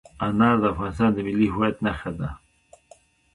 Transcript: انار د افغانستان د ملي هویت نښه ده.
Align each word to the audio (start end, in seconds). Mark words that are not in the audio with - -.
انار 0.27 0.55
د 0.61 0.63
افغانستان 0.73 1.09
د 1.13 1.17
ملي 1.27 1.47
هویت 1.53 1.77
نښه 1.85 2.11
ده. 2.19 2.29